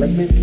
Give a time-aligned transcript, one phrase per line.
[0.00, 0.37] accelerated development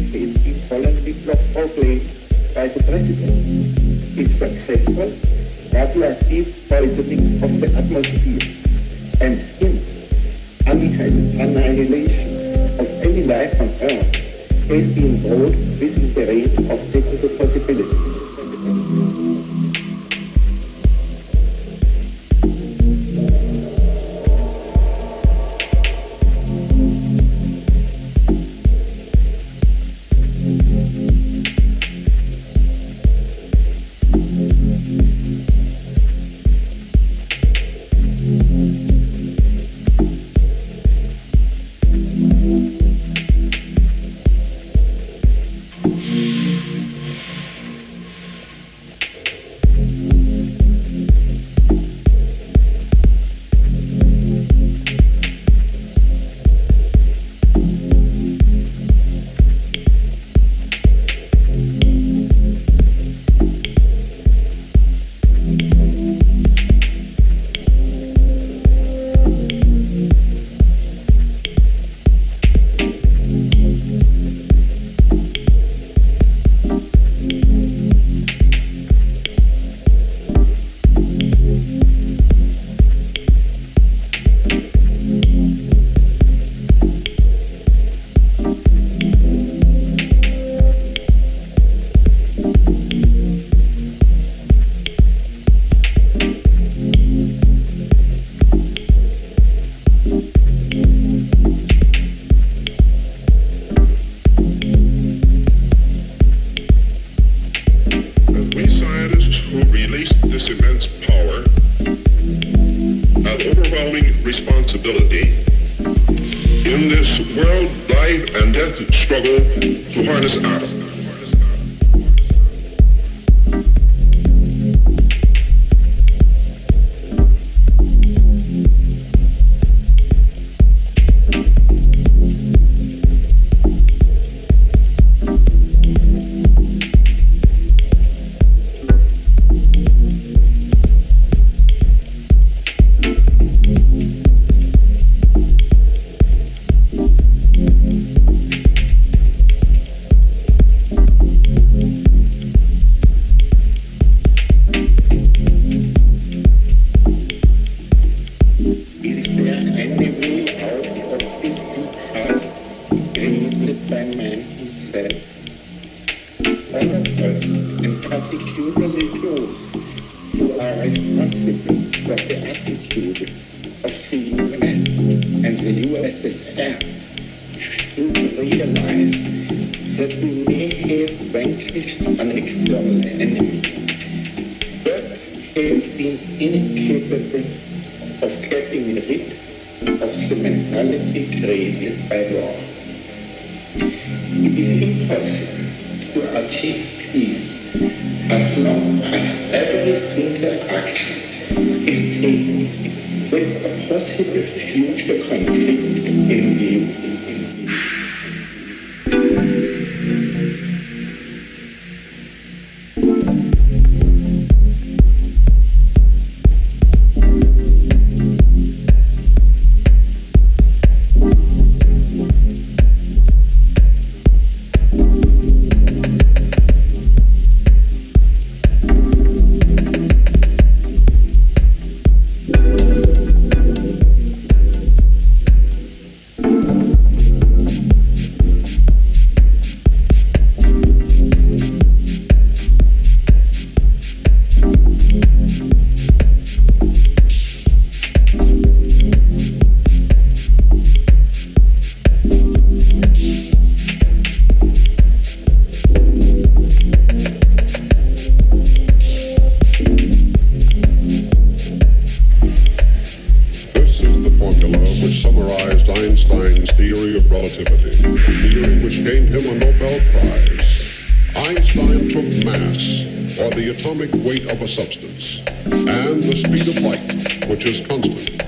[273.85, 275.37] atomic weight of a substance
[275.67, 278.41] and the speed of light, which is constant,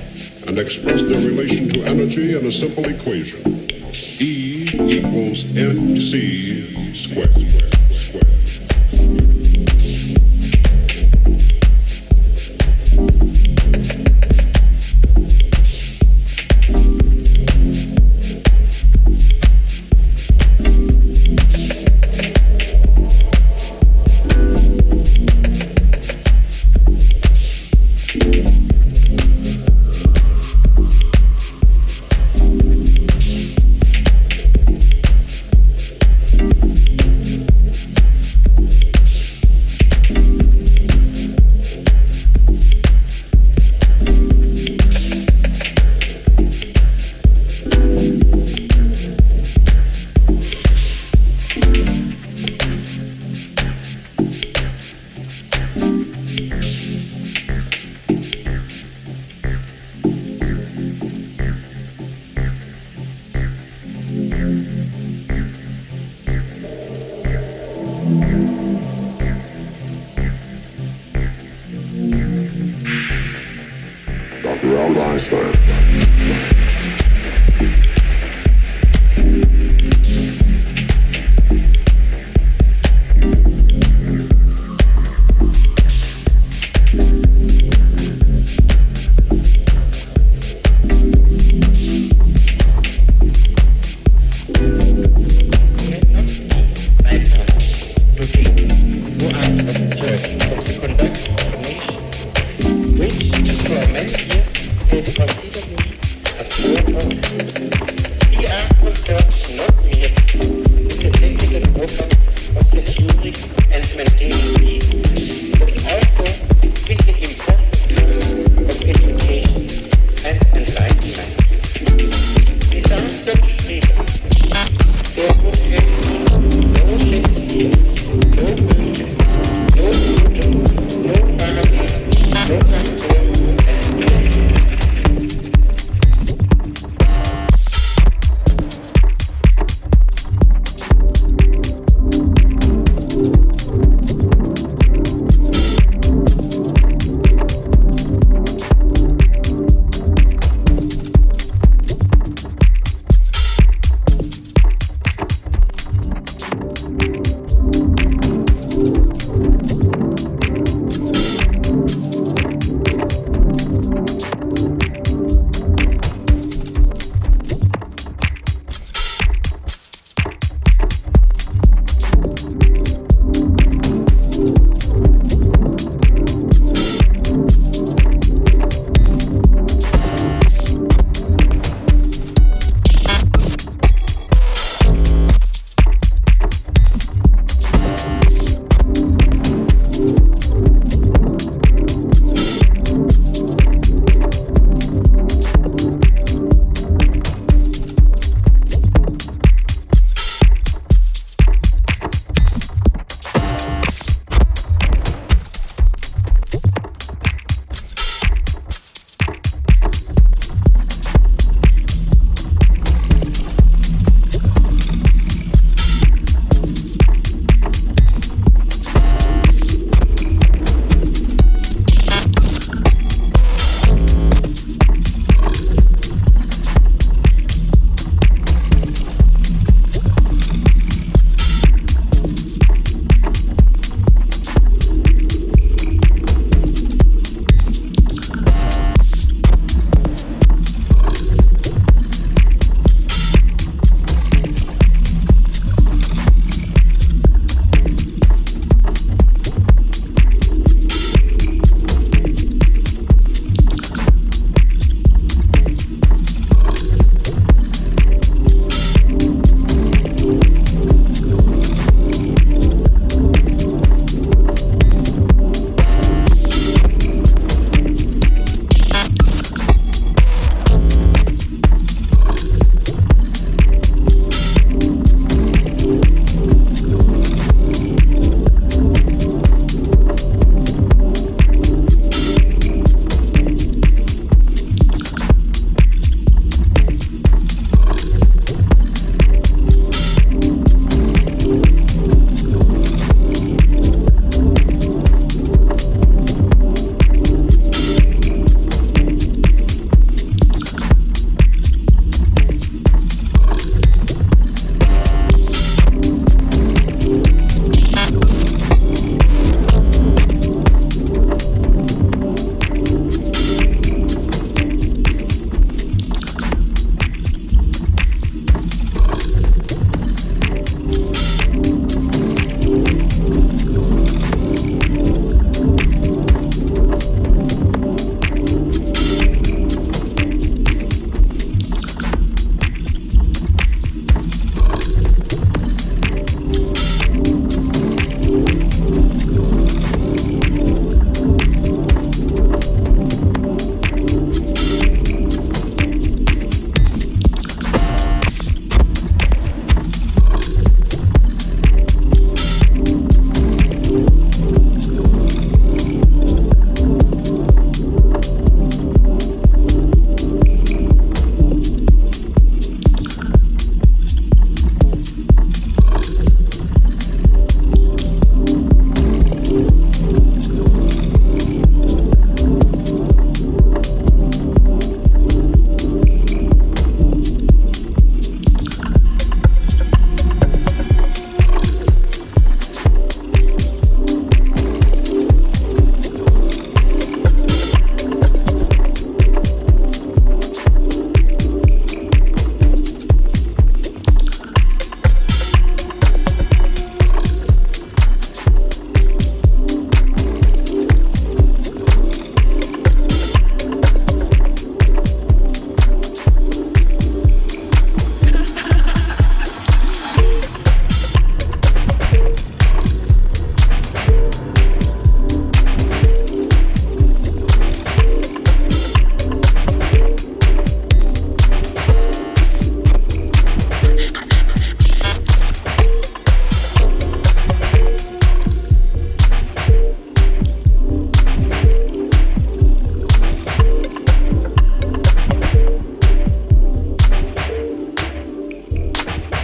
[0.47, 3.39] and express their relation to energy in a simple equation.
[4.19, 7.66] E equals mc squared.